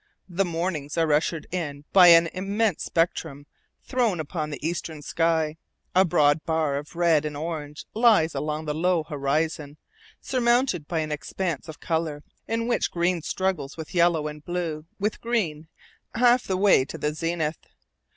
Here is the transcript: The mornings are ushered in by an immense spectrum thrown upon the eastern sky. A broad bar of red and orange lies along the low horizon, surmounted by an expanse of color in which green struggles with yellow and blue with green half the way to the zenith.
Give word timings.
The 0.27 0.45
mornings 0.45 0.97
are 0.97 1.13
ushered 1.13 1.45
in 1.51 1.85
by 1.93 2.07
an 2.07 2.25
immense 2.33 2.85
spectrum 2.85 3.45
thrown 3.83 4.19
upon 4.19 4.49
the 4.49 4.67
eastern 4.67 5.03
sky. 5.03 5.57
A 5.93 6.03
broad 6.05 6.43
bar 6.43 6.77
of 6.77 6.95
red 6.95 7.23
and 7.23 7.37
orange 7.37 7.85
lies 7.93 8.33
along 8.33 8.65
the 8.65 8.73
low 8.73 9.03
horizon, 9.03 9.77
surmounted 10.19 10.87
by 10.87 11.01
an 11.01 11.11
expanse 11.11 11.67
of 11.69 11.79
color 11.79 12.23
in 12.47 12.65
which 12.67 12.89
green 12.89 13.21
struggles 13.21 13.77
with 13.77 13.93
yellow 13.93 14.25
and 14.27 14.43
blue 14.43 14.87
with 14.99 15.21
green 15.21 15.67
half 16.15 16.45
the 16.45 16.57
way 16.57 16.83
to 16.83 16.97
the 16.97 17.13
zenith. 17.13 17.59